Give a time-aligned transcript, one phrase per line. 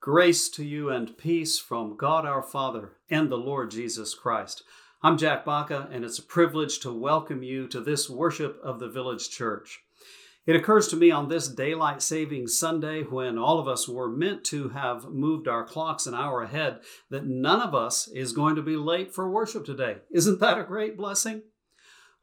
[0.00, 4.62] Grace to you and peace from God our Father and the Lord Jesus Christ.
[5.02, 8.88] I'm Jack Baca, and it's a privilege to welcome you to this worship of the
[8.88, 9.80] Village Church.
[10.46, 14.44] It occurs to me on this daylight saving Sunday when all of us were meant
[14.44, 16.78] to have moved our clocks an hour ahead
[17.10, 19.96] that none of us is going to be late for worship today.
[20.12, 21.42] Isn't that a great blessing?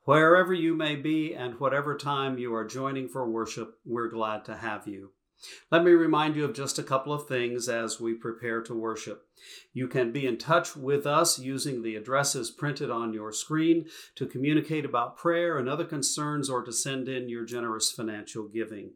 [0.03, 4.55] Wherever you may be and whatever time you are joining for worship, we're glad to
[4.55, 5.11] have you.
[5.71, 9.27] Let me remind you of just a couple of things as we prepare to worship.
[9.73, 14.25] You can be in touch with us using the addresses printed on your screen to
[14.25, 18.93] communicate about prayer and other concerns or to send in your generous financial giving.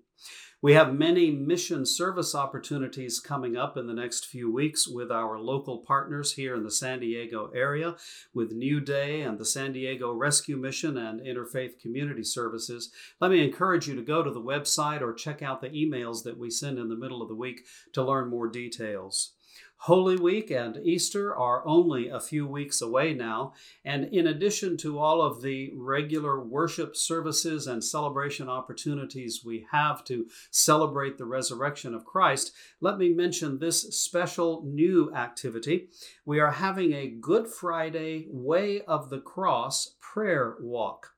[0.61, 5.39] We have many mission service opportunities coming up in the next few weeks with our
[5.39, 7.95] local partners here in the San Diego area,
[8.33, 12.91] with New Day and the San Diego Rescue Mission and Interfaith Community Services.
[13.21, 16.37] Let me encourage you to go to the website or check out the emails that
[16.37, 19.35] we send in the middle of the week to learn more details.
[19.83, 23.53] Holy Week and Easter are only a few weeks away now,
[23.85, 30.03] and in addition to all of the regular worship services and celebration opportunities we have
[30.03, 35.88] to celebrate the resurrection of Christ, let me mention this special new activity.
[36.25, 41.13] We are having a Good Friday Way of the Cross prayer walk.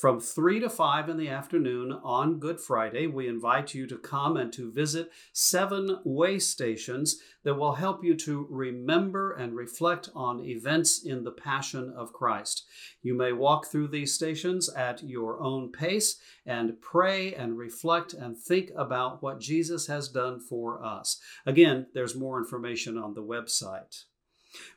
[0.00, 4.38] From 3 to 5 in the afternoon on Good Friday, we invite you to come
[4.38, 10.40] and to visit seven way stations that will help you to remember and reflect on
[10.40, 12.64] events in the Passion of Christ.
[13.02, 18.38] You may walk through these stations at your own pace and pray and reflect and
[18.38, 21.20] think about what Jesus has done for us.
[21.44, 24.04] Again, there's more information on the website.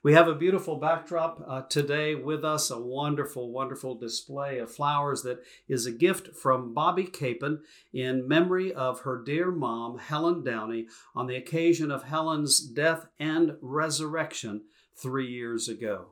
[0.04, 5.24] We have a beautiful backdrop uh, today with us, a wonderful, wonderful display of flowers
[5.24, 10.88] that is a gift from Bobby Capon in memory of her dear mom, Helen Downey,
[11.16, 14.64] on the occasion of Helen's death and resurrection
[14.96, 16.10] three years ago.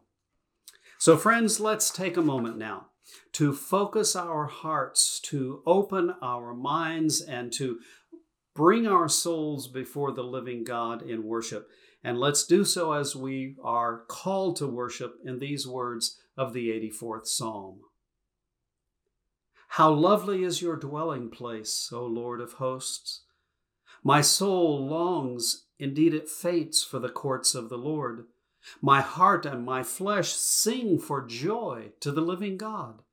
[0.97, 2.87] So, friends, let's take a moment now
[3.33, 7.79] to focus our hearts, to open our minds, and to
[8.53, 11.69] bring our souls before the living God in worship.
[12.03, 16.69] And let's do so as we are called to worship in these words of the
[16.69, 17.81] 84th Psalm.
[19.75, 23.23] How lovely is your dwelling place, O Lord of hosts!
[24.03, 28.25] My soul longs, indeed it faints, for the courts of the Lord.
[28.81, 33.03] My heart and my flesh sing for joy to the living God.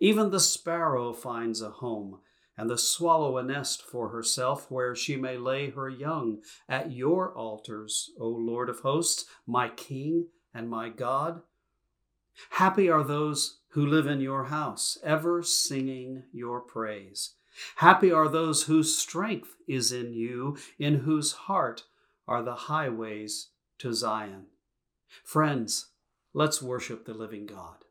[0.00, 2.18] Even the sparrow finds a home
[2.60, 7.32] and the swallow a nest for herself where she may lay her young at your
[7.34, 11.40] altars, O Lord of hosts, my King and my God.
[12.50, 17.36] Happy are those who live in your house, ever singing your praise.
[17.76, 21.84] Happy are those whose strength is in you, in whose heart
[22.28, 24.48] are the highways to Zion.
[25.24, 25.92] Friends,
[26.34, 27.86] let's worship the living God.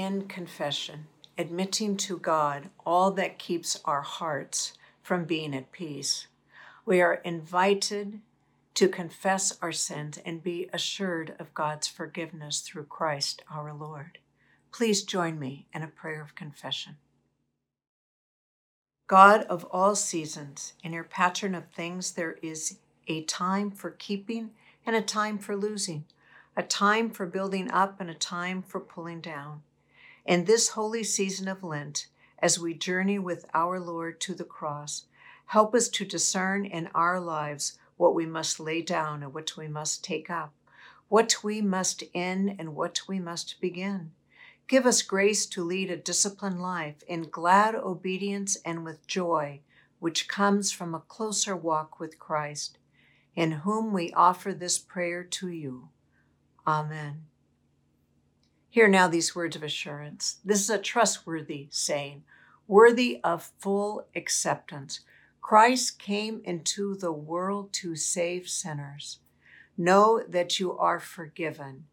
[0.00, 1.06] In confession,
[1.36, 6.26] admitting to God all that keeps our hearts from being at peace.
[6.86, 8.20] We are invited
[8.74, 14.18] to confess our sins and be assured of God's forgiveness through Christ our Lord.
[14.72, 16.96] Please join me in a prayer of confession.
[19.06, 24.50] God of all seasons, in your pattern of things, there is a time for keeping
[24.86, 26.04] and a time for losing,
[26.56, 29.62] a time for building up and a time for pulling down.
[30.30, 32.06] In this holy season of Lent,
[32.38, 35.06] as we journey with our Lord to the cross,
[35.46, 39.66] help us to discern in our lives what we must lay down and what we
[39.66, 40.54] must take up,
[41.08, 44.12] what we must end and what we must begin.
[44.68, 49.62] Give us grace to lead a disciplined life in glad obedience and with joy,
[49.98, 52.78] which comes from a closer walk with Christ,
[53.34, 55.88] in whom we offer this prayer to you.
[56.68, 57.24] Amen.
[58.72, 60.36] Hear now these words of assurance.
[60.44, 62.22] This is a trustworthy saying,
[62.68, 65.00] worthy of full acceptance.
[65.40, 69.18] Christ came into the world to save sinners.
[69.76, 71.86] Know that you are forgiven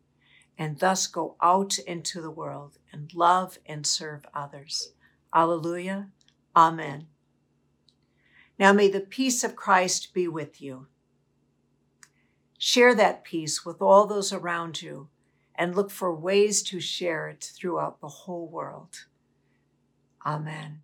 [0.55, 4.93] and thus go out into the world and love and serve others.
[5.33, 6.09] Alleluia.
[6.55, 7.07] Amen.
[8.59, 10.85] Now may the peace of Christ be with you.
[12.59, 15.09] Share that peace with all those around you
[15.57, 19.05] and look for ways to share it throughout the whole world.
[20.25, 20.83] Amen.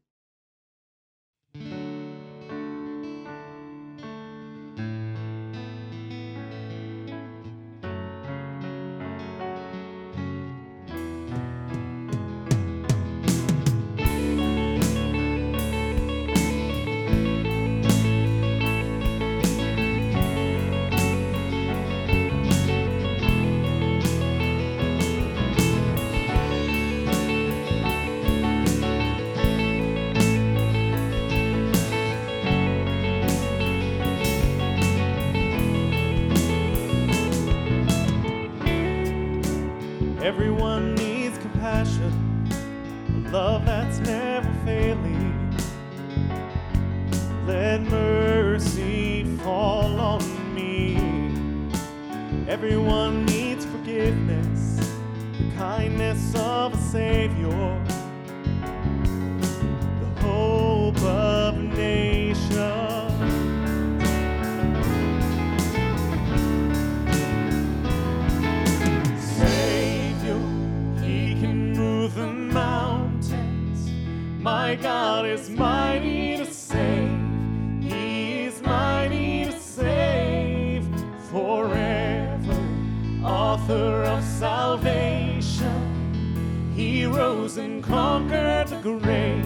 [87.14, 89.46] Rose and conquered the grave.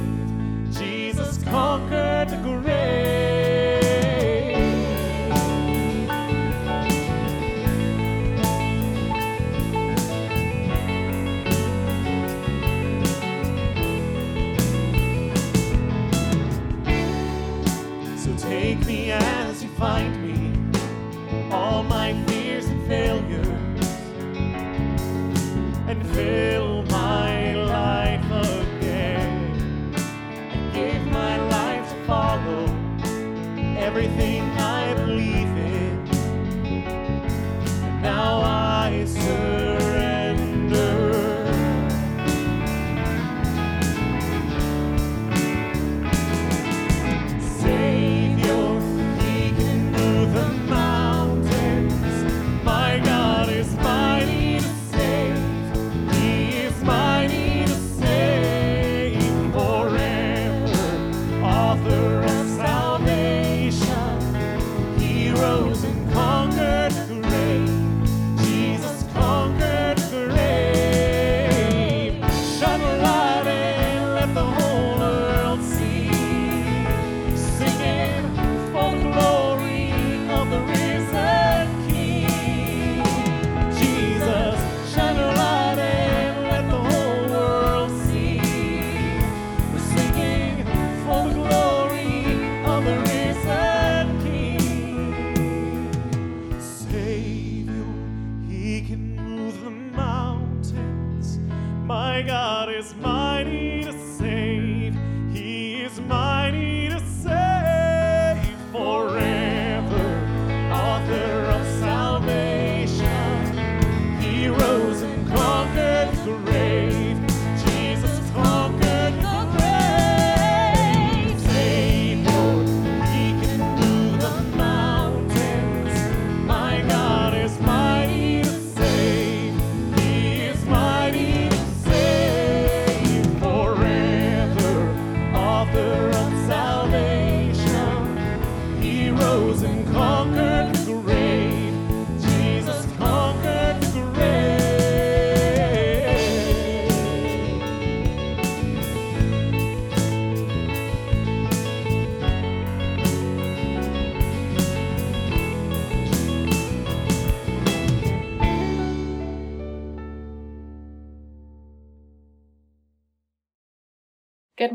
[0.71, 3.16] Jesus conquered the grave.
[101.87, 104.26] My God is mighty to save.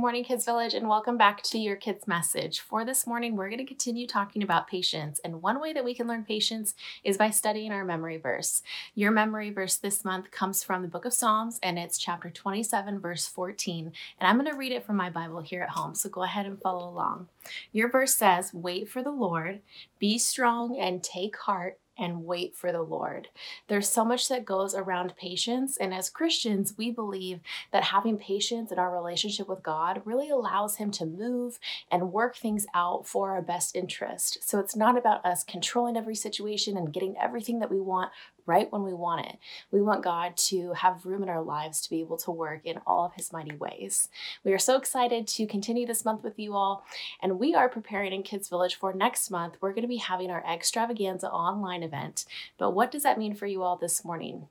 [0.02, 2.58] Morning, Kids Village, and welcome back to your Kids Message.
[2.58, 5.20] For this morning, we're going to continue talking about patience.
[5.24, 8.64] And one way that we can learn patience is by studying our memory verse.
[8.96, 12.98] Your memory verse this month comes from the book of Psalms, and it's chapter 27,
[12.98, 13.92] verse 14.
[14.18, 16.46] And I'm going to read it from my Bible here at home, so go ahead
[16.46, 17.28] and follow along.
[17.70, 19.60] Your verse says, Wait for the Lord,
[20.00, 23.28] be strong, and take heart and wait for the Lord.
[23.68, 25.76] There's so much that goes around patience.
[25.76, 30.76] And as Christians, we believe that having patience in our relationship with God really allows
[30.76, 31.58] Him to move
[31.90, 34.38] and work things out for our best interest.
[34.48, 38.10] So it's not about us controlling every situation and getting everything that we want
[38.46, 39.36] right when we want it.
[39.70, 42.80] We want God to have room in our lives to be able to work in
[42.86, 44.08] all of His mighty ways.
[44.44, 46.84] We are so excited to continue this month with you all,
[47.20, 49.56] and we are preparing in Kids Village for next month.
[49.60, 52.24] We're going to be having our extravaganza online event.
[52.58, 54.48] But what does that mean for you all this morning?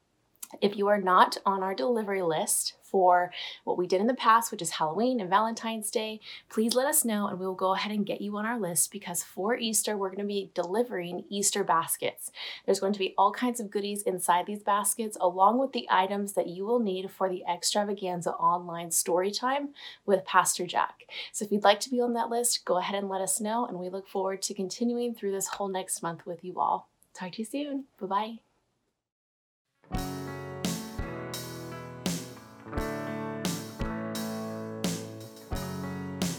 [0.60, 3.32] If you are not on our delivery list for
[3.64, 7.06] what we did in the past, which is Halloween and Valentine's Day, please let us
[7.06, 9.98] know and we will go ahead and get you on our list because for Easter,
[9.98, 12.32] we're going to be delivering Easter baskets.
[12.66, 16.34] There's going to be all kinds of goodies inside these baskets, along with the items
[16.34, 19.70] that you will need for the extravaganza online story time
[20.06, 21.04] with Pastor Jack.
[21.32, 23.66] So if you'd like to be on that list, go ahead and let us know,
[23.66, 26.90] and we look forward to continuing through this whole next month with you all.
[27.14, 27.86] Talk to you soon.
[28.00, 28.40] Bye
[29.92, 30.22] bye.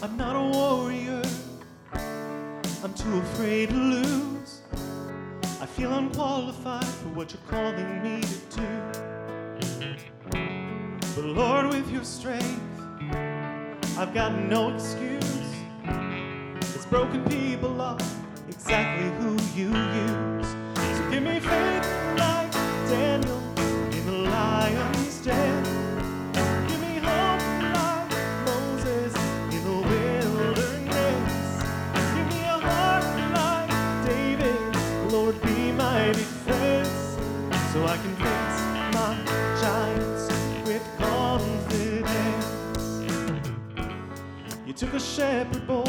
[0.03, 1.21] I'm not a warrior.
[2.83, 4.59] I'm too afraid to lose.
[5.61, 8.67] I feel unqualified for what you're calling me to do.
[11.15, 12.59] But Lord, with your strength,
[13.97, 15.23] I've got no excuse.
[16.75, 17.97] It's broken people are
[18.49, 20.47] exactly who you use.
[20.97, 22.51] So give me faith like
[22.89, 23.42] Daniel
[44.73, 45.83] You took a shepherd boy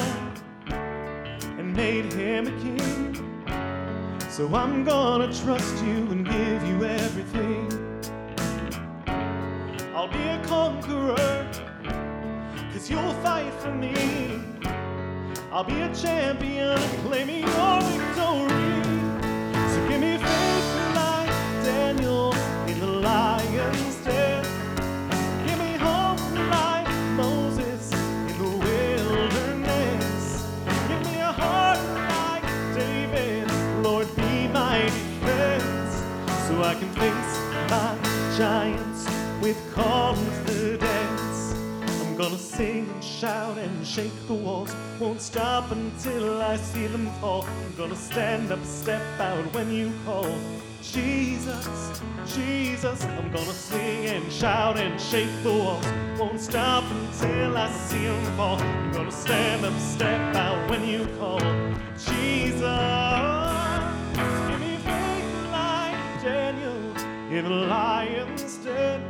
[0.67, 3.17] and made him a king.
[4.29, 7.67] So I'm gonna trust you and give you everything.
[9.95, 11.51] I'll be a conqueror,
[12.75, 13.95] cause you'll fight for me.
[15.51, 16.77] I'll be a champion,
[17.07, 18.74] claiming your victory.
[36.65, 37.95] I can face my
[38.39, 39.07] giants
[39.43, 41.55] with confidence.
[42.01, 44.75] I'm gonna sing and shout and shake the walls.
[44.99, 47.45] Won't stop until I see them fall.
[47.45, 50.35] I'm gonna stand up, step out when you call.
[50.81, 55.87] Jesus, Jesus, I'm gonna sing and shout and shake the walls.
[56.19, 58.59] Won't stop until I see them fall.
[58.59, 61.41] I'm gonna stand up, step out when you call.
[61.99, 63.44] Jesus,
[67.35, 69.03] in a lion's den.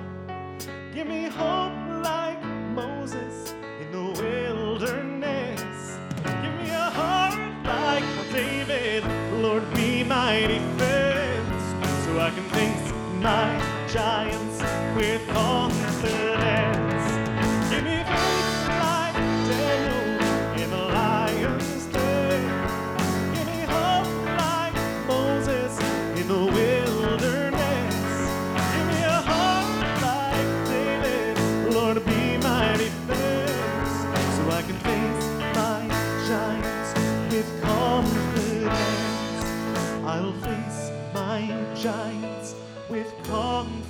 [0.94, 2.42] Give me hope like
[2.74, 3.52] Moses
[3.82, 5.98] in the wilderness.
[6.24, 7.34] Give me a heart
[7.66, 9.04] like David.
[9.42, 11.64] Lord, be my defense.
[12.04, 13.48] So I can face my
[13.92, 14.62] giants
[14.96, 16.83] with confidence.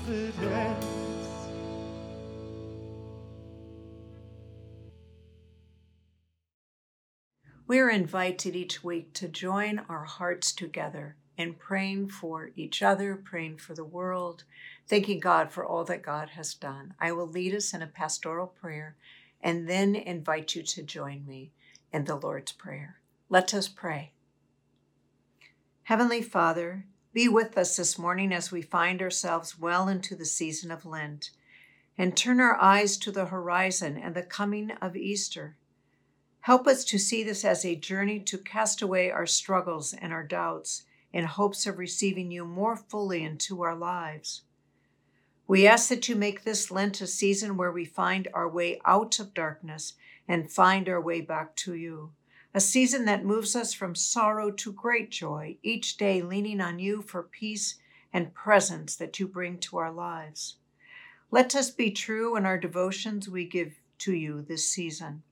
[0.04, 0.87] Confidence.
[7.66, 13.16] We are invited each week to join our hearts together in praying for each other,
[13.16, 14.44] praying for the world,
[14.87, 16.94] thanking God for all that God has done.
[17.00, 18.96] I will lead us in a pastoral prayer
[19.42, 21.50] and then invite you to join me
[21.92, 23.00] in the Lord's Prayer.
[23.28, 24.12] Let us pray.
[25.84, 26.84] Heavenly Father,
[27.14, 31.30] be with us this morning as we find ourselves well into the season of Lent
[31.97, 35.54] and turn our eyes to the horizon and the coming of Easter.
[36.40, 40.25] Help us to see this as a journey to cast away our struggles and our
[40.25, 44.42] doubts in hopes of receiving you more fully into our lives.
[45.47, 49.21] We ask that you make this Lent a season where we find our way out
[49.21, 49.92] of darkness
[50.26, 52.11] and find our way back to you.
[52.56, 57.02] A season that moves us from sorrow to great joy, each day leaning on you
[57.02, 57.78] for peace
[58.12, 60.54] and presence that you bring to our lives.
[61.32, 65.25] Let us be true in our devotions we give to you this season.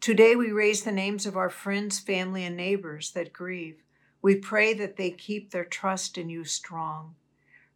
[0.00, 3.84] Today we raise the names of our friends, family, and neighbors that grieve.
[4.20, 7.14] We pray that they keep their trust in you strong.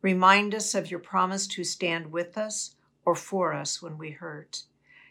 [0.03, 2.75] Remind us of your promise to stand with us
[3.05, 4.65] or for us when we hurt.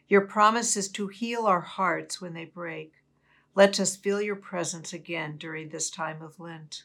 [0.10, 2.94] Your promise is to heal our hearts when they break.
[3.54, 6.84] Let us feel your presence again during this time of Lent.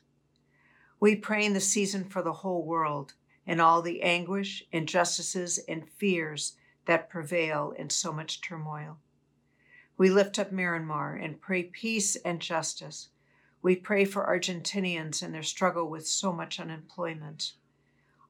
[1.01, 3.15] We pray in the season for the whole world
[3.47, 8.99] and all the anguish, injustices, and fears that prevail in so much turmoil.
[9.97, 13.09] We lift up Myanmar and pray peace and justice.
[13.63, 17.55] We pray for Argentinians and their struggle with so much unemployment.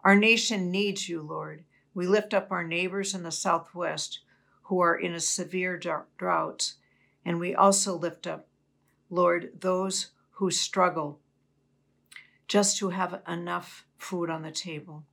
[0.05, 1.65] Our nation needs you, Lord.
[1.95, 4.21] We lift up our neighbors in the Southwest
[4.65, 5.79] who are in a severe
[6.19, 6.75] drought,
[7.25, 8.47] and we also lift up,
[9.11, 11.21] Lord, those who struggle
[12.49, 15.05] just to have enough food on the table.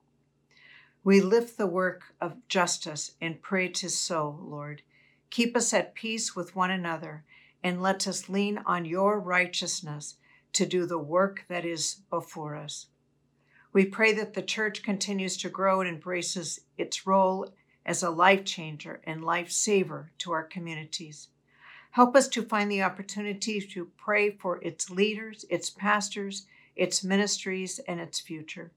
[1.03, 4.83] We lift the work of justice and pray to so, Lord.
[5.29, 7.23] Keep us at peace with one another
[7.63, 10.15] and let us lean on your righteousness
[10.53, 12.87] to do the work that is before us.
[13.73, 17.53] We pray that the church continues to grow and embraces its role
[17.85, 21.29] as a life changer and life saver to our communities.
[21.91, 27.79] Help us to find the opportunity to pray for its leaders, its pastors, its ministries,
[27.87, 28.71] and its future.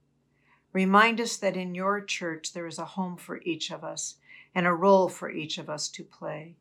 [0.72, 4.16] Remind us that in your church there is a home for each of us
[4.54, 6.56] and a role for each of us to play.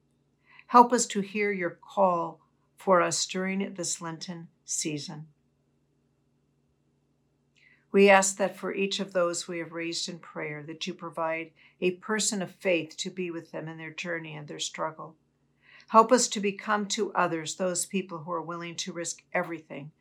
[0.67, 2.39] Help us to hear your call
[2.77, 5.27] for us during this Lenten season.
[7.93, 11.51] We ask that for each of those we have raised in prayer, that you provide
[11.79, 15.15] a person of faith to be with them in their journey and their struggle.
[15.89, 19.91] Help us to become to others those people who are willing to risk everything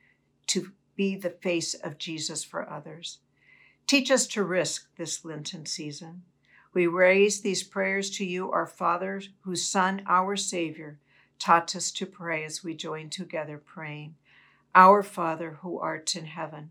[0.46, 3.18] to be the face of Jesus for others.
[3.87, 6.22] Teach us to risk this Lenten season.
[6.72, 10.98] We raise these prayers to you, our Father, whose Son, our Savior,
[11.38, 14.14] taught us to pray as we join together praying.
[14.74, 16.70] Our Father, who art in heaven,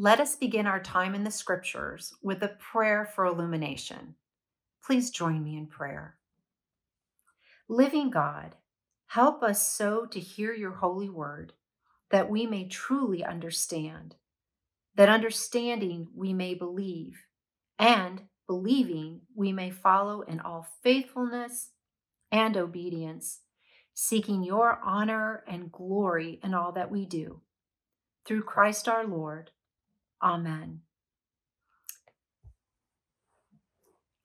[0.00, 4.14] Let us begin our time in the scriptures with a prayer for illumination.
[4.80, 6.18] Please join me in prayer.
[7.68, 8.54] Living God,
[9.06, 11.52] help us so to hear your holy word
[12.12, 14.14] that we may truly understand,
[14.94, 17.18] that understanding we may believe,
[17.76, 21.70] and believing we may follow in all faithfulness
[22.30, 23.40] and obedience,
[23.94, 27.40] seeking your honor and glory in all that we do.
[28.24, 29.50] Through Christ our Lord.
[30.22, 30.80] Amen.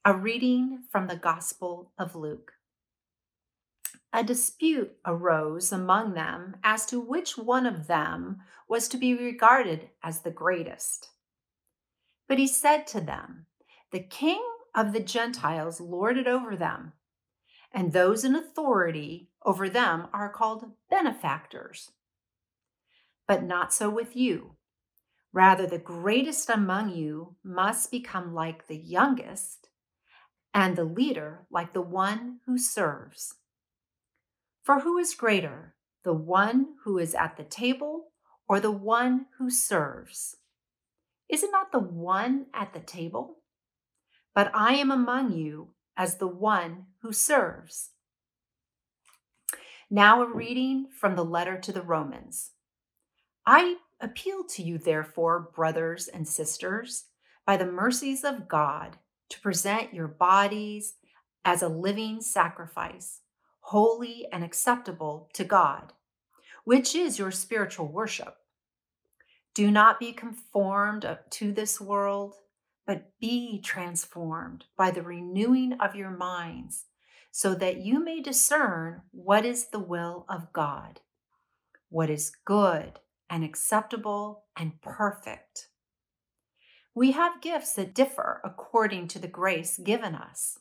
[0.03, 2.53] A reading from the Gospel of Luke.
[4.11, 9.89] A dispute arose among them as to which one of them was to be regarded
[10.03, 11.09] as the greatest.
[12.27, 13.45] But he said to them,
[13.91, 14.43] The king
[14.75, 16.93] of the Gentiles lorded over them,
[17.71, 21.91] and those in authority over them are called benefactors.
[23.27, 24.57] But not so with you.
[25.33, 29.69] Rather, the greatest among you must become like the youngest,
[30.53, 33.33] and the leader like the one who serves.
[34.61, 38.11] For who is greater, the one who is at the table
[38.47, 40.37] or the one who serves?
[41.27, 43.39] Is it not the one at the table?
[44.35, 47.91] But I am among you as the one who serves.
[49.89, 52.51] Now, a reading from the letter to the Romans.
[53.45, 57.05] I appeal to you, therefore, brothers and sisters,
[57.45, 58.97] by the mercies of God,
[59.29, 60.95] to present your bodies
[61.45, 63.21] as a living sacrifice,
[63.61, 65.93] holy and acceptable to God,
[66.65, 68.35] which is your spiritual worship.
[69.55, 72.35] Do not be conformed to this world,
[72.85, 76.85] but be transformed by the renewing of your minds,
[77.31, 80.99] so that you may discern what is the will of God,
[81.89, 82.99] what is good
[83.33, 85.69] and acceptable and perfect.
[86.93, 90.59] We have gifts that differ according to the grace given us.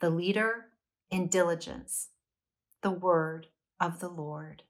[0.00, 0.66] The leader
[1.08, 2.08] in diligence,
[2.82, 3.46] the word
[3.78, 4.64] of the Lord.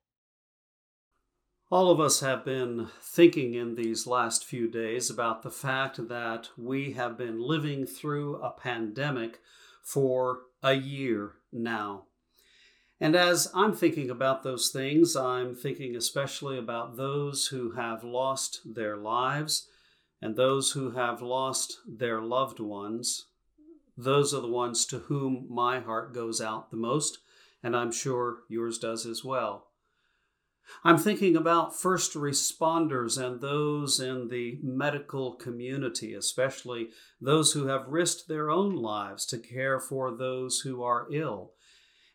[1.70, 6.50] All of us have been thinking in these last few days about the fact that
[6.58, 9.40] we have been living through a pandemic
[9.82, 12.04] for a year now.
[13.02, 18.60] And as I'm thinking about those things, I'm thinking especially about those who have lost
[18.64, 19.66] their lives
[20.20, 23.26] and those who have lost their loved ones.
[23.96, 27.18] Those are the ones to whom my heart goes out the most,
[27.60, 29.66] and I'm sure yours does as well.
[30.84, 37.88] I'm thinking about first responders and those in the medical community, especially those who have
[37.88, 41.54] risked their own lives to care for those who are ill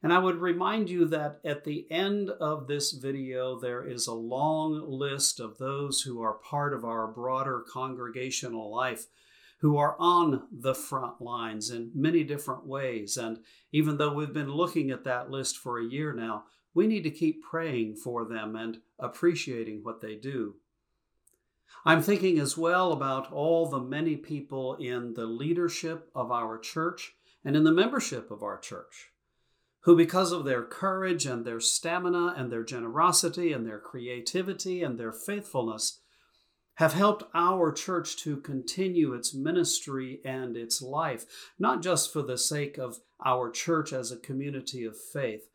[0.04, 4.14] and I would remind you that at the end of this video, there is a
[4.14, 9.08] long list of those who are part of our broader congregational life
[9.60, 13.18] who are on the front lines in many different ways.
[13.18, 13.40] And
[13.72, 16.44] even though we've been looking at that list for a year now,
[16.76, 20.58] we need to keep praying for them and appreciating what they do.
[21.86, 27.16] I'm thinking as well about all the many people in the leadership of our church
[27.44, 29.10] and in the membership of our church
[29.82, 35.00] who, because of their courage and their stamina and their generosity and their creativity and
[35.00, 36.02] their faithfulness,
[36.76, 41.26] have helped our church to continue its ministry and its life,
[41.58, 45.48] not just for the sake of our church as a community of faith,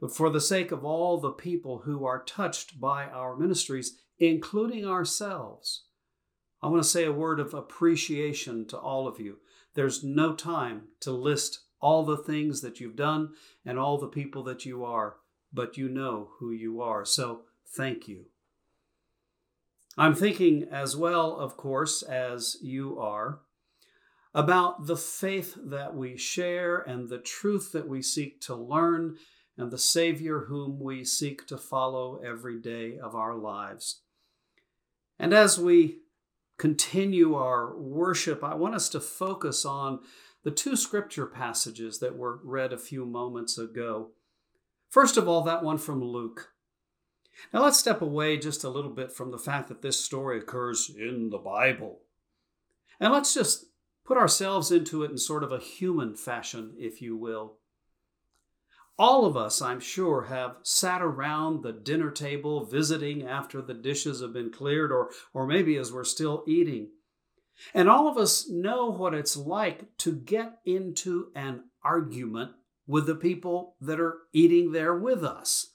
[0.00, 4.86] but for the sake of all the people who are touched by our ministries, including
[4.86, 5.84] ourselves.
[6.62, 9.38] I want to say a word of appreciation to all of you.
[9.74, 13.30] There's no time to list all the things that you've done
[13.64, 15.16] and all the people that you are,
[15.52, 17.04] but you know who you are.
[17.04, 18.26] So thank you.
[19.96, 23.40] I'm thinking as well, of course, as you are,
[24.32, 29.16] about the faith that we share and the truth that we seek to learn
[29.58, 34.02] and the Savior whom we seek to follow every day of our lives.
[35.18, 35.98] And as we
[36.58, 40.00] continue our worship, I want us to focus on
[40.42, 44.10] the two scripture passages that were read a few moments ago.
[44.88, 46.52] First of all, that one from Luke.
[47.52, 50.90] Now let's step away just a little bit from the fact that this story occurs
[50.90, 52.00] in the Bible.
[52.98, 53.66] And let's just
[54.04, 57.56] put ourselves into it in sort of a human fashion, if you will.
[58.98, 64.20] All of us, I'm sure, have sat around the dinner table visiting after the dishes
[64.20, 66.88] have been cleared, or, or maybe as we're still eating.
[67.74, 72.52] And all of us know what it's like to get into an argument
[72.86, 75.72] with the people that are eating there with us.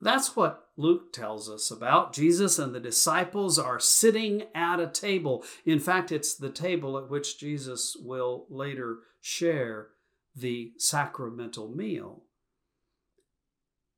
[0.00, 2.14] That's what Luke tells us about.
[2.14, 5.44] Jesus and the disciples are sitting at a table.
[5.66, 9.88] In fact, it's the table at which Jesus will later share
[10.34, 12.22] the sacramental meal.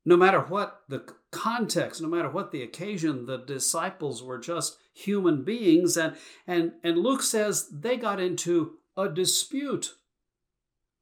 [0.05, 5.43] No matter what the context, no matter what the occasion, the disciples were just human
[5.43, 5.97] beings.
[5.97, 6.15] And,
[6.47, 9.95] and, and Luke says they got into a dispute.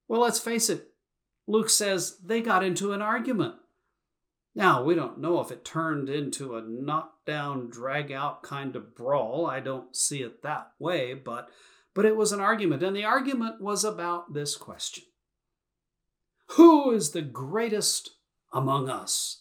[0.07, 0.87] Well, let's face it,
[1.47, 3.55] Luke says they got into an argument.
[4.53, 9.47] Now, we don't know if it turned into a knockdown, drag out kind of brawl.
[9.47, 11.49] I don't see it that way, but,
[11.93, 12.83] but it was an argument.
[12.83, 15.05] And the argument was about this question
[16.51, 18.11] Who is the greatest
[18.51, 19.40] among us?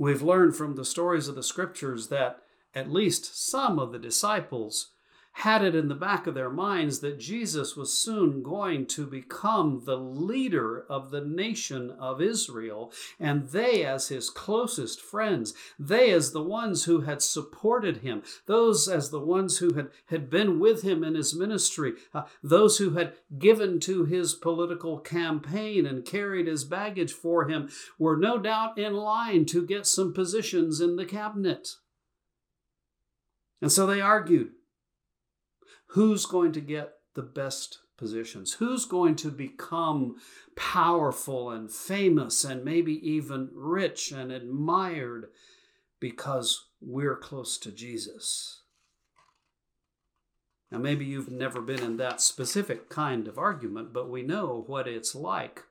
[0.00, 2.38] We've learned from the stories of the scriptures that
[2.74, 4.92] at least some of the disciples
[5.32, 9.82] had it in the back of their minds that Jesus was soon going to become
[9.84, 16.32] the leader of the nation of Israel, and they, as his closest friends, they, as
[16.32, 20.82] the ones who had supported him, those as the ones who had, had been with
[20.82, 26.46] him in his ministry, uh, those who had given to his political campaign and carried
[26.46, 31.06] his baggage for him, were no doubt in line to get some positions in the
[31.06, 31.76] cabinet.
[33.62, 34.52] And so they argued
[35.90, 38.54] who's going to get the best positions?
[38.54, 40.16] Who's going to become
[40.56, 45.28] powerful and famous and maybe even rich and admired
[46.00, 48.62] because we're close to Jesus?
[50.70, 54.86] Now, maybe you've never been in that specific kind of argument, but we know what
[54.86, 55.64] it's like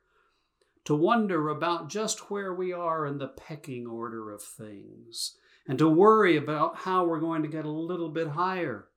[0.83, 5.87] to wonder about just where we are in the pecking order of things and to
[5.87, 8.88] worry about how we're going to get a little bit higher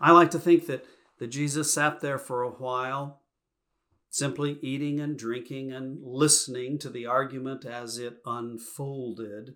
[0.00, 0.84] I like to think that,
[1.18, 3.22] that Jesus sat there for a while,
[4.10, 9.54] simply eating and drinking and listening to the argument as it unfolded.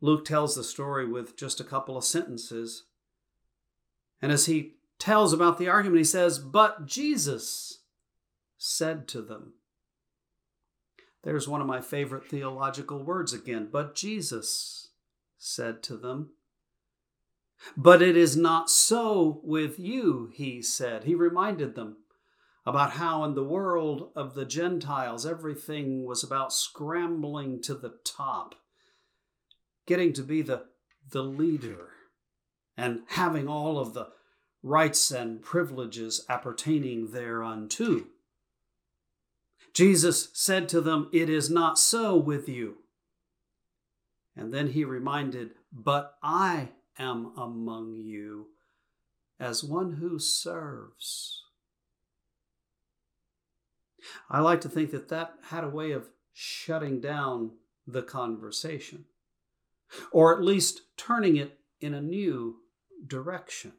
[0.00, 2.84] Luke tells the story with just a couple of sentences.
[4.22, 7.82] And as he tells about the argument, he says, But Jesus
[8.56, 9.54] said to them.
[11.22, 13.68] There's one of my favorite theological words again.
[13.70, 14.90] But Jesus
[15.38, 16.30] said to them.
[17.76, 21.04] But it is not so with you, he said.
[21.04, 21.98] He reminded them
[22.66, 28.54] about how in the world of the Gentiles everything was about scrambling to the top,
[29.86, 30.64] getting to be the,
[31.10, 31.88] the leader,
[32.76, 34.08] and having all of the
[34.62, 38.04] rights and privileges appertaining thereunto.
[39.72, 42.78] Jesus said to them, It is not so with you.
[44.36, 48.48] And then he reminded, But I am among you
[49.38, 51.42] as one who serves.
[54.28, 57.52] I like to think that that had a way of shutting down
[57.86, 59.04] the conversation,
[60.12, 62.56] or at least turning it in a new
[63.06, 63.72] direction.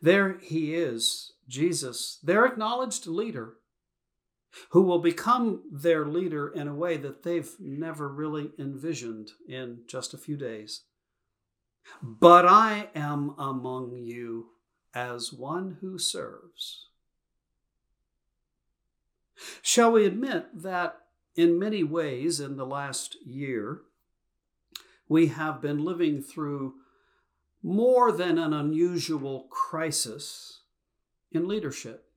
[0.00, 3.54] There he is, Jesus, their acknowledged leader,
[4.70, 10.14] who will become their leader in a way that they've never really envisioned in just
[10.14, 10.82] a few days.
[12.02, 14.50] But I am among you
[14.94, 16.86] as one who serves.
[19.62, 20.98] Shall we admit that
[21.34, 23.82] in many ways in the last year,
[25.08, 26.74] we have been living through
[27.62, 30.60] more than an unusual crisis
[31.30, 32.11] in leadership?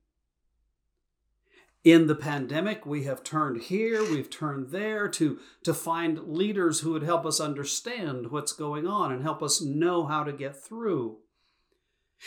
[1.86, 6.90] In the pandemic, we have turned here, we've turned there to, to find leaders who
[6.90, 11.18] would help us understand what's going on and help us know how to get through.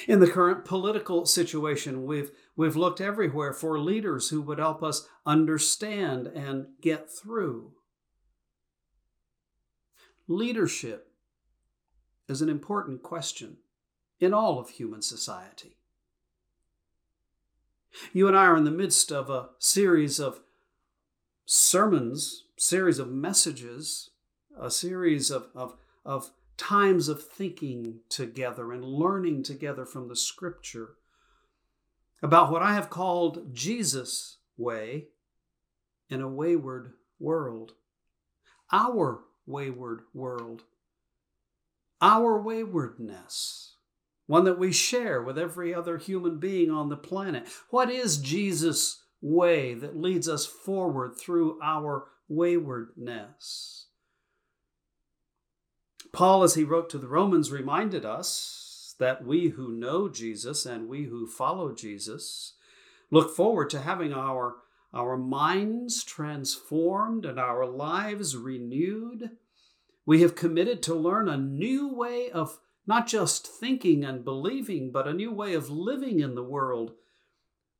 [0.07, 5.09] In the current political situation, we've, we've looked everywhere for leaders who would help us
[5.25, 7.73] understand and get through.
[10.25, 11.11] Leadership
[12.29, 13.57] is an important question
[14.21, 15.78] in all of human society.
[18.13, 20.41] You and I are in the midst of a series of
[21.45, 24.11] sermons, series of messages,
[24.59, 25.75] a series of, of,
[26.05, 30.95] of times of thinking together and learning together from the scripture
[32.21, 35.07] about what I have called Jesus' way
[36.09, 37.73] in a wayward world.
[38.71, 40.63] Our wayward world.
[42.01, 43.68] Our waywardness
[44.29, 47.47] one that we share with every other human being on the planet.
[47.71, 53.87] What is Jesus' way that leads us forward through our waywardness?
[56.13, 60.87] Paul, as he wrote to the Romans, reminded us that we who know Jesus and
[60.87, 62.53] we who follow Jesus
[63.09, 64.57] look forward to having our,
[64.93, 69.31] our minds transformed and our lives renewed.
[70.05, 75.07] We have committed to learn a new way of not just thinking and believing, but
[75.07, 76.93] a new way of living in the world,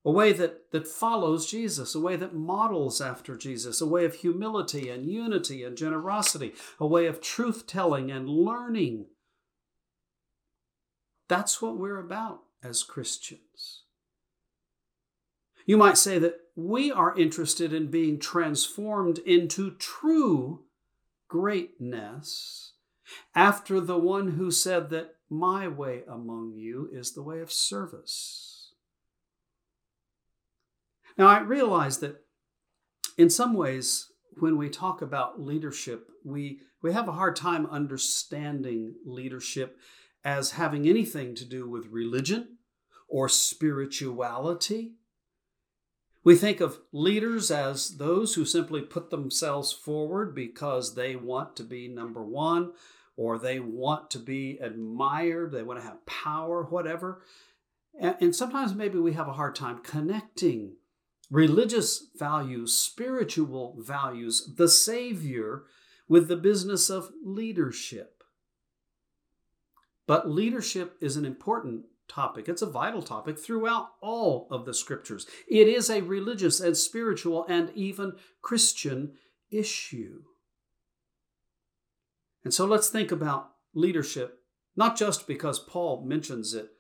[0.06, 4.14] a way that, that follows Jesus, a way that models after Jesus, a way of
[4.14, 9.08] humility and unity and generosity, a way of truth telling and learning.
[11.28, 13.86] That's what we're about as Christians.
[15.66, 20.66] You might say that we are interested in being transformed into true
[21.28, 22.74] greatness
[23.36, 28.74] after the one who said that my way among you is the way of service.
[31.18, 32.24] Now, I realize that
[33.18, 38.96] in some ways, when we talk about leadership, we, we have a hard time understanding
[39.06, 39.78] leadership
[40.24, 42.58] as having anything to do with religion
[43.08, 44.94] or spirituality.
[46.24, 51.64] We think of leaders as those who simply put themselves forward because they want to
[51.64, 52.72] be number one
[53.20, 57.22] or they want to be admired, they want to have power, whatever.
[58.00, 60.78] And, sometimes maybe we have a hard time connecting
[61.30, 65.64] religious values, spiritual values, the Savior
[66.08, 68.24] with the business of leadership.
[70.08, 72.48] But leadership is an important topic.
[72.48, 75.28] It's a vital topic throughout all of the scriptures.
[75.46, 79.16] It is a religious and spiritual and even Christian
[79.52, 80.22] issue.
[82.44, 84.40] And so let's think about leadership,
[84.76, 86.72] not just because Paul mentions it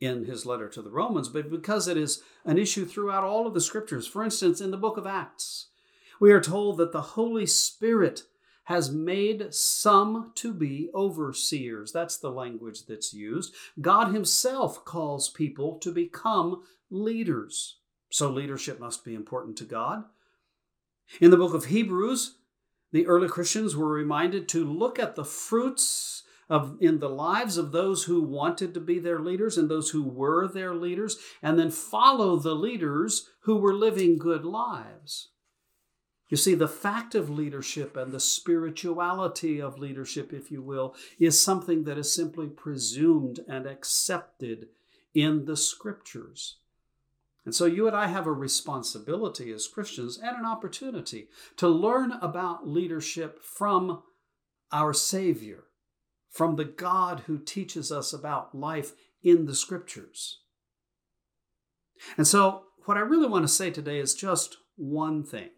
[0.00, 3.54] in his letter to the Romans, but because it is an issue throughout all of
[3.54, 4.06] the scriptures.
[4.06, 5.68] For instance, in the book of Acts,
[6.20, 8.22] we are told that the Holy Spirit
[8.64, 11.92] has made some to be overseers.
[11.92, 13.54] That's the language that's used.
[13.80, 17.78] God Himself calls people to become leaders.
[18.10, 20.04] So leadership must be important to God.
[21.20, 22.36] In the book of Hebrews,
[22.92, 27.72] the early Christians were reminded to look at the fruits of in the lives of
[27.72, 31.70] those who wanted to be their leaders and those who were their leaders, and then
[31.70, 35.28] follow the leaders who were living good lives.
[36.28, 41.40] You see, the fact of leadership and the spirituality of leadership, if you will, is
[41.40, 44.68] something that is simply presumed and accepted
[45.14, 46.56] in the scriptures.
[47.44, 52.12] And so you and I have a responsibility as Christians and an opportunity to learn
[52.12, 54.02] about leadership from
[54.70, 55.64] our Savior,
[56.30, 60.40] from the God who teaches us about life in the Scriptures.
[62.16, 65.50] And so, what I really want to say today is just one thing.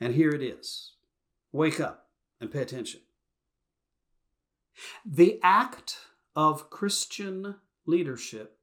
[0.00, 0.94] And here it is
[1.52, 2.06] wake up
[2.40, 3.00] and pay attention.
[5.04, 5.98] The act
[6.34, 7.56] of Christian
[7.86, 8.58] leadership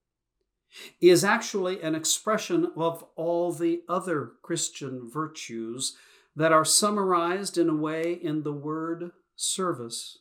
[1.01, 5.95] is actually an expression of all the other Christian virtues
[6.35, 10.19] that are summarized in a way in the word service.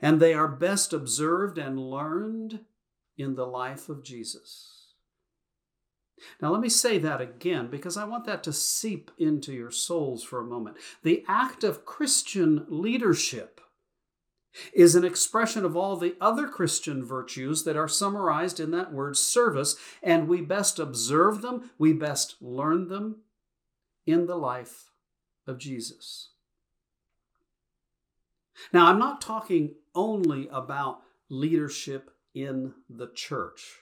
[0.00, 2.60] And they are best observed and learned
[3.16, 4.76] in the life of Jesus.
[6.40, 10.22] Now, let me say that again because I want that to seep into your souls
[10.22, 10.76] for a moment.
[11.02, 13.55] The act of Christian leadership
[14.72, 19.16] is an expression of all the other Christian virtues that are summarized in that word
[19.16, 23.16] service, and we best observe them, we best learn them
[24.06, 24.90] in the life
[25.46, 26.30] of Jesus.
[28.72, 33.80] Now, I'm not talking only about leadership in the church.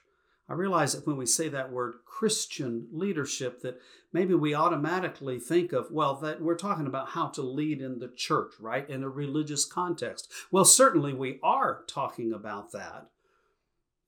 [0.48, 3.80] I realize that when we say that word Christian leadership, that
[4.12, 8.12] maybe we automatically think of, well, that we're talking about how to lead in the
[8.14, 8.88] church, right?
[8.88, 10.30] In a religious context.
[10.50, 13.06] Well, certainly we are talking about that.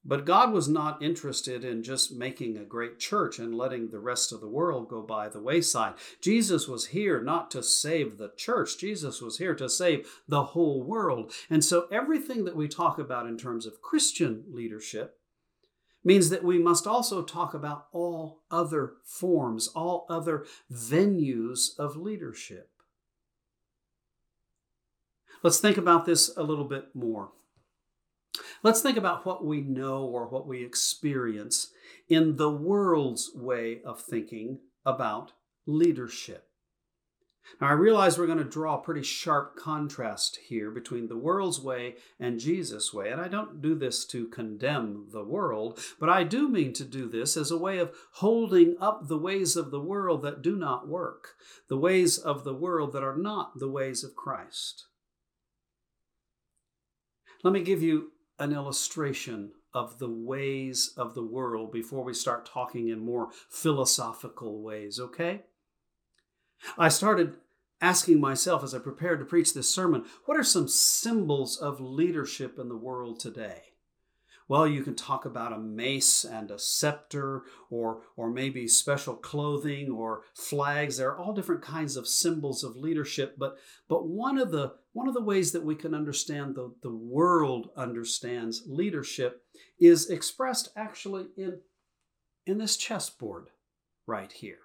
[0.09, 4.31] But God was not interested in just making a great church and letting the rest
[4.31, 5.95] of the world go by the wayside.
[6.21, 10.85] Jesus was here not to save the church, Jesus was here to save the whole
[10.85, 11.33] world.
[11.51, 15.19] And so everything that we talk about in terms of Christian leadership
[16.07, 22.71] means that we must also talk about all other forms, all other venues of leadership.
[25.43, 27.33] Let's think about this a little bit more.
[28.63, 31.73] Let's think about what we know or what we experience
[32.09, 35.33] in the world's way of thinking about
[35.67, 36.46] leadership.
[37.61, 41.61] Now, I realize we're going to draw a pretty sharp contrast here between the world's
[41.61, 43.11] way and Jesus' way.
[43.11, 47.09] And I don't do this to condemn the world, but I do mean to do
[47.09, 50.89] this as a way of holding up the ways of the world that do not
[50.89, 51.35] work,
[51.69, 54.87] the ways of the world that are not the ways of Christ.
[57.43, 62.47] Let me give you an illustration of the ways of the world before we start
[62.47, 65.43] talking in more philosophical ways, okay?
[66.79, 67.35] I started
[67.81, 72.59] asking myself as I prepared to preach this sermon what are some symbols of leadership
[72.59, 73.63] in the world today?
[74.49, 79.91] Well, you can talk about a mace and a scepter, or, or maybe special clothing
[79.91, 80.97] or flags.
[80.97, 83.57] There are all different kinds of symbols of leadership, but,
[83.89, 87.71] but one, of the, one of the ways that we can understand the, the world
[87.77, 89.43] understands leadership
[89.81, 91.59] is expressed actually in,
[92.47, 93.49] in this chessboard
[94.07, 94.59] right here.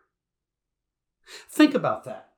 [1.50, 2.30] Think about that.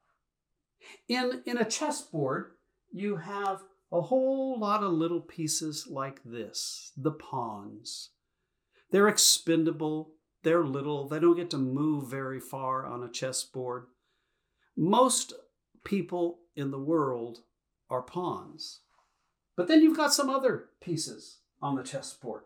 [1.08, 2.52] In, in a chessboard,
[2.92, 8.10] you have a whole lot of little pieces like this the pawns.
[8.92, 10.14] They're expendable,
[10.44, 13.88] they're little, they don't get to move very far on a chessboard.
[14.76, 15.34] Most
[15.84, 17.40] people in the world
[17.90, 18.82] are pawns.
[19.56, 22.44] But then you've got some other pieces on the chessboard.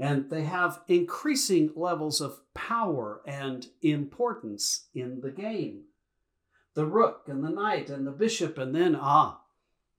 [0.00, 5.82] And they have increasing levels of power and importance in the game.
[6.74, 9.42] The rook and the knight and the bishop, and then, ah,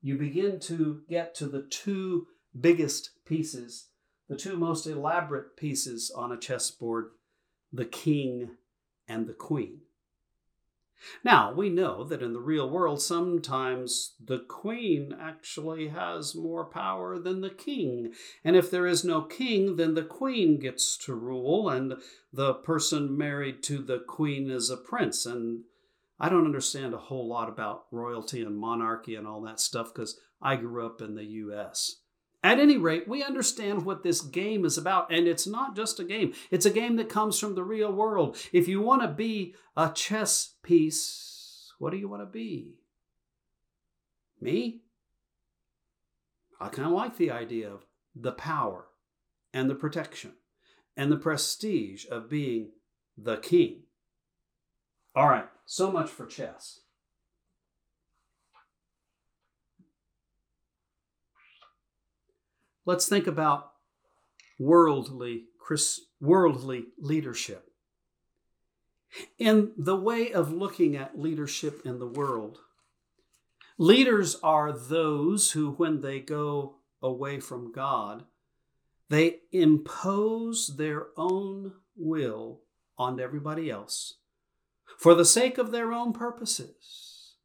[0.02, 2.28] you begin to get to the two
[2.60, 3.90] biggest pieces,
[4.28, 7.12] the two most elaborate pieces on a chessboard
[7.72, 8.52] the king
[9.08, 9.82] and the queen.
[11.24, 17.18] Now, we know that in the real world, sometimes the queen actually has more power
[17.20, 18.14] than the king.
[18.44, 21.96] And if there is no king, then the queen gets to rule, and
[22.32, 25.26] the person married to the queen is a prince.
[25.26, 25.64] And
[26.20, 30.20] I don't understand a whole lot about royalty and monarchy and all that stuff because
[30.42, 31.98] I grew up in the US.
[32.44, 36.04] At any rate, we understand what this game is about, and it's not just a
[36.04, 36.34] game.
[36.50, 38.36] It's a game that comes from the real world.
[38.52, 42.78] If you want to be a chess piece, what do you want to be?
[44.40, 44.82] Me?
[46.60, 47.86] I kind of like the idea of
[48.16, 48.88] the power
[49.54, 50.34] and the protection
[50.98, 52.72] and the prestige of being
[53.18, 53.84] the king.
[55.16, 56.82] All right, so much for chess.
[62.86, 63.72] Let's think about
[64.60, 65.46] worldly
[66.20, 67.72] worldly leadership.
[69.38, 72.60] In the way of looking at leadership in the world,
[73.78, 78.26] leaders are those who, when they go away from God,
[79.10, 82.62] they impose their own will
[82.98, 84.16] on everybody else
[84.98, 87.36] for the sake of their own purposes.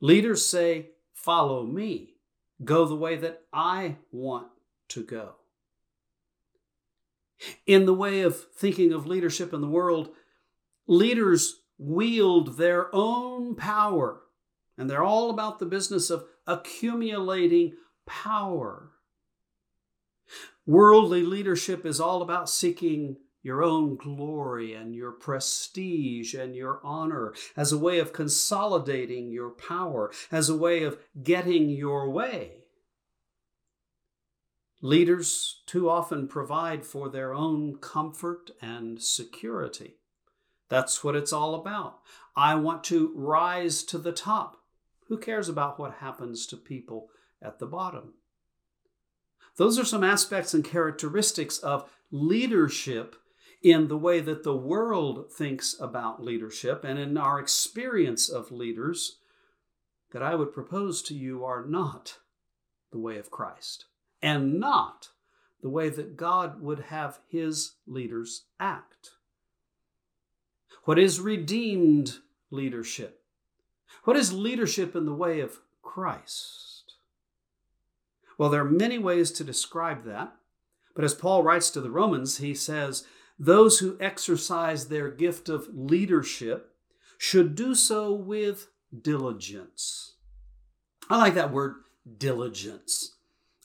[0.00, 2.11] Leaders say, Follow me
[2.64, 4.48] go the way that I want
[4.88, 5.36] to go.
[7.66, 10.10] In the way of thinking of leadership in the world,
[10.86, 14.20] leaders wield their own power,
[14.78, 17.74] and they're all about the business of accumulating
[18.06, 18.90] power.
[20.66, 27.34] Worldly leadership is all about seeking your own glory and your prestige and your honor
[27.56, 32.58] as a way of consolidating your power, as a way of getting your way.
[34.80, 39.96] Leaders too often provide for their own comfort and security.
[40.68, 42.00] That's what it's all about.
[42.34, 44.56] I want to rise to the top.
[45.08, 48.14] Who cares about what happens to people at the bottom?
[49.56, 53.16] Those are some aspects and characteristics of leadership
[53.62, 59.18] in the way that the world thinks about leadership and in our experience of leaders
[60.12, 62.18] that I would propose to you are not
[62.90, 63.86] the way of Christ
[64.20, 65.10] and not
[65.62, 69.10] the way that God would have his leaders act.
[70.84, 72.18] What is redeemed
[72.50, 73.22] leadership?
[74.04, 76.94] What is leadership in the way of Christ?
[78.36, 80.34] Well, there are many ways to describe that,
[80.96, 83.06] but as Paul writes to the Romans, he says,
[83.42, 86.76] Those who exercise their gift of leadership
[87.18, 90.12] should do so with diligence.
[91.10, 91.74] I like that word,
[92.18, 93.16] diligence.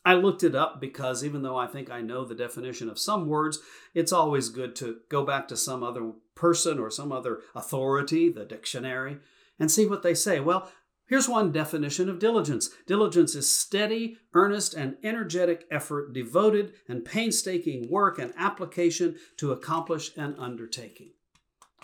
[0.03, 3.27] I looked it up because even though I think I know the definition of some
[3.27, 3.59] words,
[3.93, 8.45] it's always good to go back to some other person or some other authority, the
[8.45, 9.19] dictionary,
[9.59, 10.39] and see what they say.
[10.39, 10.71] Well,
[11.07, 17.89] here's one definition of diligence diligence is steady, earnest, and energetic effort, devoted and painstaking
[17.89, 21.11] work and application to accomplish an undertaking.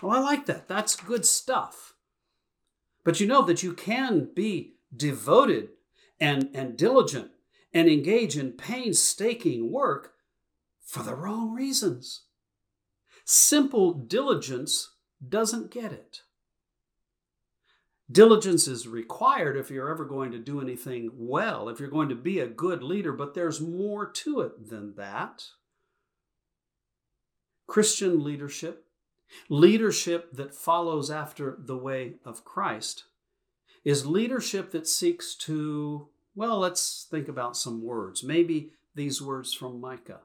[0.02, 0.68] Well, I like that.
[0.68, 1.94] That's good stuff.
[3.04, 5.70] But you know that you can be devoted
[6.20, 7.30] and, and diligent
[7.72, 10.14] and engage in painstaking work
[10.80, 12.22] for the wrong reasons.
[13.24, 14.90] Simple diligence
[15.26, 16.20] doesn't get it.
[18.10, 22.14] Diligence is required if you're ever going to do anything well, if you're going to
[22.14, 25.44] be a good leader, but there's more to it than that.
[27.66, 28.86] Christian leadership,
[29.48, 33.04] leadership that follows after the way of Christ,
[33.84, 38.24] is leadership that seeks to well, let's think about some words.
[38.24, 40.20] Maybe these words from Micah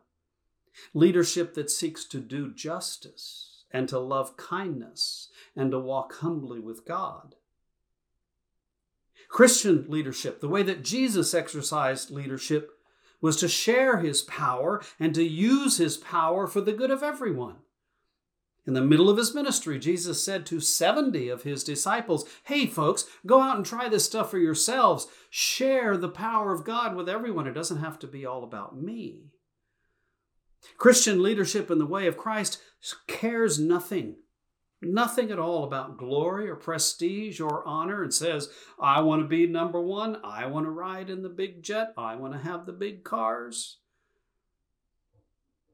[0.94, 6.86] leadership that seeks to do justice and to love kindness and to walk humbly with
[6.86, 7.36] God.
[9.30, 12.72] Christian leadership, the way that Jesus exercised leadership,
[13.22, 17.58] was to share his power and to use his power for the good of everyone.
[18.66, 23.06] In the middle of his ministry, Jesus said to 70 of his disciples, Hey, folks,
[23.26, 25.08] go out and try this stuff for yourselves.
[25.30, 27.48] Share the power of God with everyone.
[27.48, 29.32] It doesn't have to be all about me.
[30.78, 32.62] Christian leadership in the way of Christ
[33.08, 34.18] cares nothing,
[34.82, 38.50] nothing at all about glory or prestige or honor and says,
[38.80, 40.20] I want to be number one.
[40.24, 41.94] I want to ride in the big jet.
[41.98, 43.78] I want to have the big cars.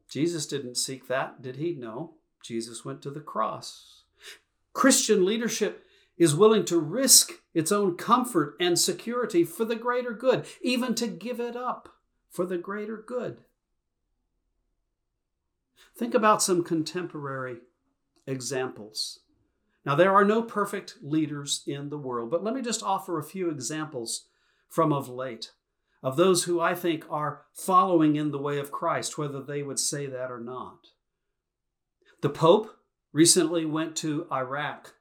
[0.09, 1.73] Jesus didn't seek that, did he?
[1.73, 2.13] No.
[2.41, 4.03] Jesus went to the cross.
[4.73, 5.83] Christian leadership
[6.17, 11.07] is willing to risk its own comfort and security for the greater good, even to
[11.07, 11.89] give it up
[12.29, 13.39] for the greater good.
[15.97, 17.57] Think about some contemporary
[18.27, 19.19] examples.
[19.85, 23.23] Now, there are no perfect leaders in the world, but let me just offer a
[23.23, 24.27] few examples
[24.69, 25.51] from of late
[26.05, 29.79] of those who I think are following in the way of Christ, whether they would
[29.79, 30.77] say that or not.
[32.21, 32.77] The Pope
[33.11, 34.93] recently went to Iraq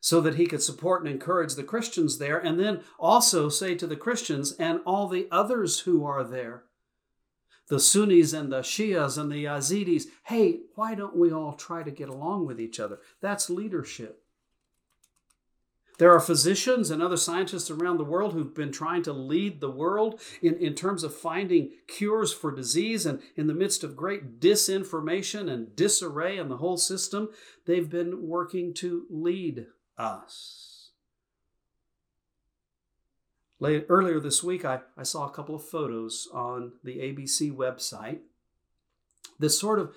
[0.00, 3.86] so that he could support and encourage the Christians there, and then also say to
[3.86, 6.64] the Christians and all the others who are there,
[7.72, 11.90] the Sunnis and the Shias and the Yazidis, hey, why don't we all try to
[11.90, 12.98] get along with each other?
[13.22, 14.22] That's leadership.
[15.96, 19.70] There are physicians and other scientists around the world who've been trying to lead the
[19.70, 23.06] world in, in terms of finding cures for disease.
[23.06, 27.30] And in the midst of great disinformation and disarray in the whole system,
[27.64, 29.64] they've been working to lead
[29.96, 30.71] us.
[33.62, 38.18] Late, earlier this week, I, I saw a couple of photos on the ABC website.
[39.38, 39.94] This sort of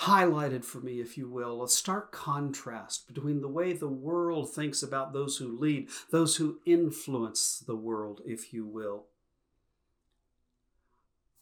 [0.00, 4.82] highlighted for me, if you will, a stark contrast between the way the world thinks
[4.82, 9.06] about those who lead, those who influence the world, if you will.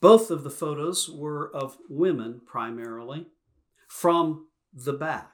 [0.01, 3.27] Both of the photos were of women primarily
[3.89, 5.32] from the back.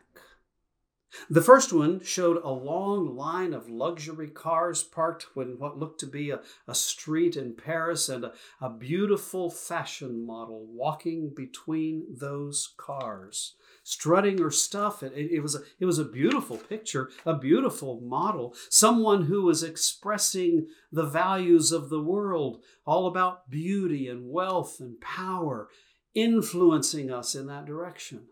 [1.31, 6.07] The first one showed a long line of luxury cars parked in what looked to
[6.07, 12.75] be a, a street in Paris and a, a beautiful fashion model walking between those
[12.77, 13.55] cars,
[13.85, 15.03] strutting her stuff.
[15.03, 19.63] It, it, was a, it was a beautiful picture, a beautiful model, someone who was
[19.63, 25.69] expressing the values of the world, all about beauty and wealth and power,
[26.15, 28.27] influencing us in that direction.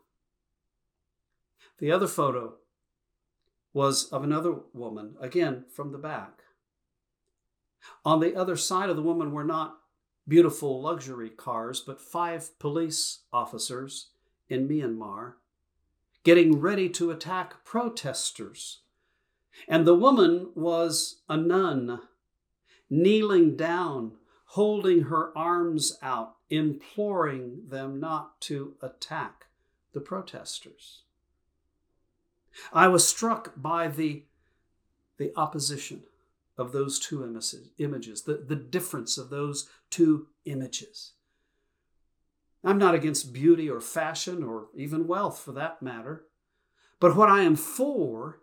[1.78, 2.54] The other photo
[3.76, 6.44] was of another woman, again from the back.
[8.06, 9.80] On the other side of the woman were not
[10.26, 14.08] beautiful luxury cars, but five police officers
[14.48, 15.34] in Myanmar
[16.24, 18.80] getting ready to attack protesters.
[19.68, 22.00] And the woman was a nun,
[22.88, 24.12] kneeling down,
[24.46, 29.48] holding her arms out, imploring them not to attack
[29.92, 31.02] the protesters.
[32.72, 34.24] I was struck by the,
[35.18, 36.04] the opposition
[36.58, 37.22] of those two
[37.78, 41.12] images, the, the difference of those two images.
[42.64, 46.24] I'm not against beauty or fashion or even wealth for that matter.
[46.98, 48.40] But what I am for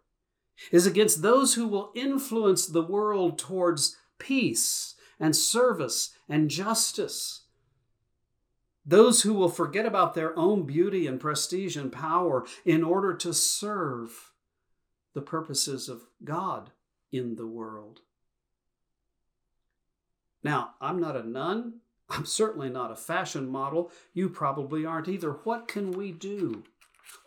[0.71, 7.42] is against those who will influence the world towards peace and service and justice.
[8.85, 13.33] Those who will forget about their own beauty and prestige and power in order to
[13.33, 14.31] serve
[15.13, 16.71] the purposes of God
[17.11, 18.01] in the world.
[20.43, 21.79] Now, I'm not a nun.
[22.09, 23.91] I'm certainly not a fashion model.
[24.13, 25.31] You probably aren't either.
[25.31, 26.63] What can we do?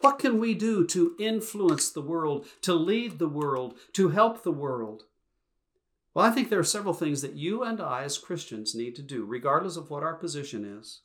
[0.01, 4.53] What can we do to influence the world, to lead the world, to help the
[4.53, 5.05] world?
[6.13, 9.03] Well, I think there are several things that you and I, as Christians, need to
[9.03, 11.01] do, regardless of what our position is.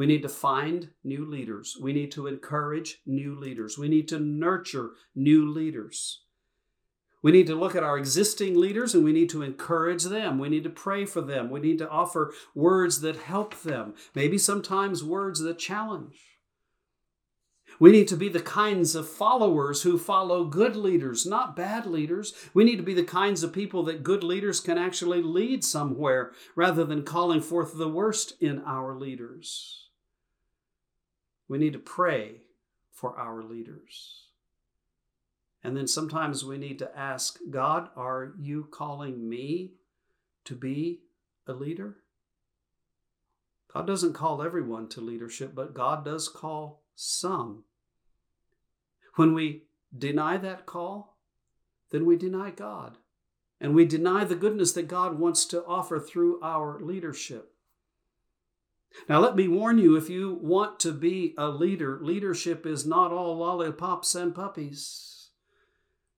[0.00, 1.76] We need to find new leaders.
[1.78, 3.76] We need to encourage new leaders.
[3.76, 6.22] We need to nurture new leaders.
[7.20, 10.38] We need to look at our existing leaders and we need to encourage them.
[10.38, 11.50] We need to pray for them.
[11.50, 16.16] We need to offer words that help them, maybe sometimes words that challenge.
[17.78, 22.32] We need to be the kinds of followers who follow good leaders, not bad leaders.
[22.54, 26.32] We need to be the kinds of people that good leaders can actually lead somewhere
[26.56, 29.89] rather than calling forth the worst in our leaders.
[31.50, 32.42] We need to pray
[32.92, 34.26] for our leaders.
[35.64, 39.72] And then sometimes we need to ask God, are you calling me
[40.44, 41.00] to be
[41.48, 41.96] a leader?
[43.74, 47.64] God doesn't call everyone to leadership, but God does call some.
[49.16, 49.64] When we
[49.96, 51.18] deny that call,
[51.90, 52.96] then we deny God.
[53.60, 57.49] And we deny the goodness that God wants to offer through our leadership.
[59.08, 63.12] Now, let me warn you if you want to be a leader, leadership is not
[63.12, 65.30] all lollipops and puppies.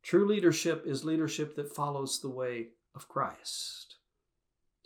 [0.02, 3.96] True leadership is leadership that follows the way of Christ,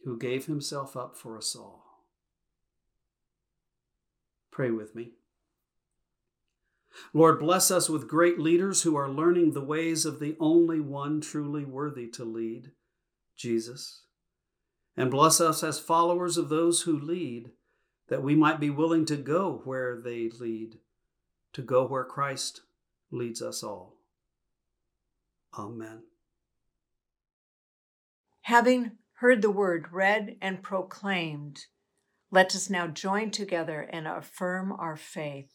[0.04, 2.04] who gave himself up for us all.
[4.50, 5.12] Pray with me.
[7.12, 11.20] Lord, bless us with great leaders who are learning the ways of the only one
[11.20, 12.72] truly worthy to lead,
[13.36, 14.02] Jesus.
[14.96, 17.50] And bless us as followers of those who lead,
[18.08, 20.78] that we might be willing to go where they lead,
[21.52, 22.62] to go where Christ
[23.10, 23.96] leads us all.
[25.58, 26.02] Amen.
[28.42, 31.66] Having heard the word read and proclaimed,
[32.30, 35.52] let us now join together and affirm our faith.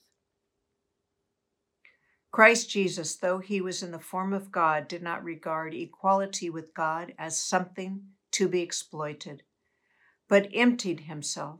[2.32, 6.74] Christ Jesus, though he was in the form of God, did not regard equality with
[6.74, 9.44] God as something to be exploited,
[10.30, 11.60] but emptied himself,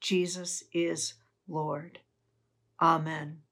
[0.00, 1.14] Jesus is
[1.48, 2.00] Lord.
[2.80, 3.45] Amen.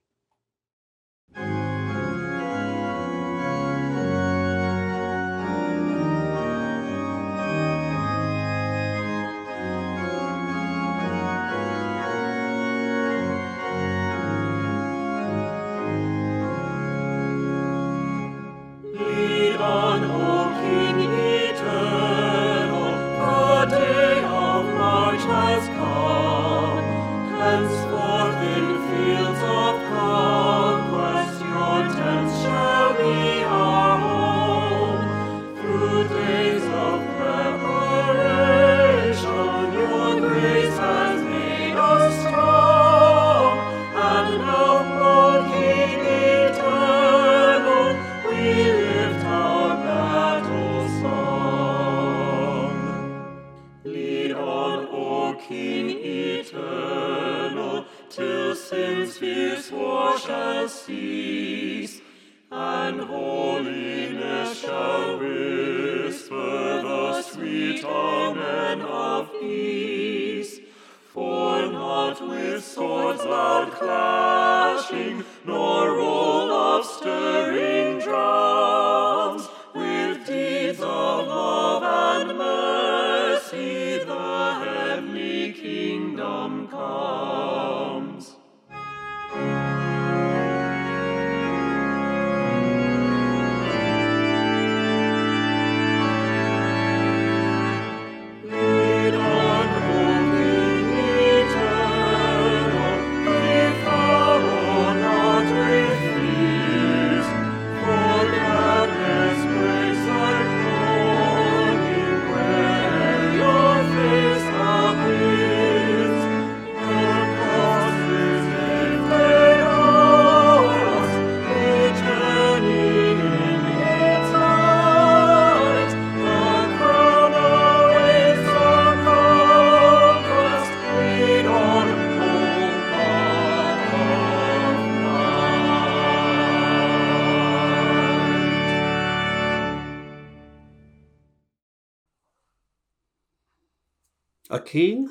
[144.74, 145.08] King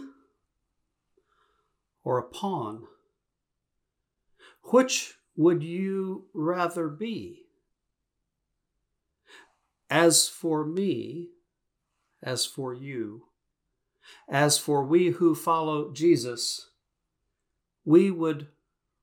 [2.03, 2.83] or a pawn?
[4.71, 7.45] Which would you rather be?
[9.89, 11.29] As for me,
[12.21, 13.27] as for you,
[14.27, 16.71] as for we who follow Jesus,
[17.85, 18.49] we would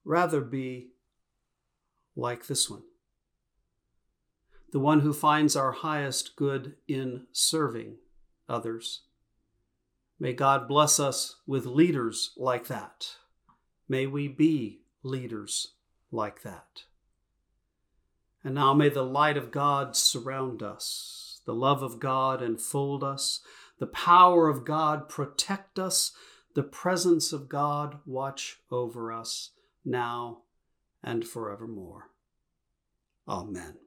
[0.05, 0.91] rather be
[2.15, 2.83] like this one
[4.73, 7.97] the one who finds our highest good in serving
[8.49, 9.03] others.
[10.23, 13.17] May God bless us with leaders like that.
[13.89, 15.73] May we be leaders
[16.13, 16.85] like that.
[18.45, 23.41] And now may the light of God surround us, the love of God enfold us,
[23.79, 26.13] the power of God protect us,
[26.55, 29.53] the presence of God watch over us
[29.87, 30.43] now
[31.03, 32.11] and forevermore.
[33.27, 33.79] Amen.